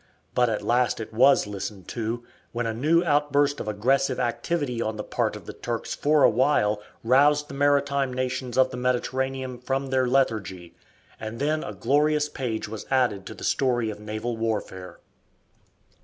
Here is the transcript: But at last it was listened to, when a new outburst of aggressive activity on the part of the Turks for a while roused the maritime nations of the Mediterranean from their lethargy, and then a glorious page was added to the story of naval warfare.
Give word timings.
But 0.33 0.49
at 0.49 0.63
last 0.63 0.99
it 0.99 1.13
was 1.13 1.45
listened 1.45 1.87
to, 1.89 2.23
when 2.53 2.65
a 2.65 2.73
new 2.73 3.03
outburst 3.03 3.59
of 3.59 3.67
aggressive 3.67 4.19
activity 4.19 4.81
on 4.81 4.97
the 4.97 5.03
part 5.03 5.35
of 5.35 5.45
the 5.45 5.53
Turks 5.53 5.93
for 5.93 6.23
a 6.23 6.29
while 6.31 6.81
roused 7.03 7.49
the 7.49 7.53
maritime 7.53 8.11
nations 8.11 8.57
of 8.57 8.71
the 8.71 8.77
Mediterranean 8.77 9.59
from 9.59 9.91
their 9.91 10.07
lethargy, 10.07 10.73
and 11.19 11.37
then 11.39 11.63
a 11.63 11.73
glorious 11.75 12.29
page 12.29 12.67
was 12.67 12.87
added 12.89 13.27
to 13.27 13.35
the 13.35 13.43
story 13.43 13.91
of 13.91 13.99
naval 13.99 14.35
warfare. 14.35 14.97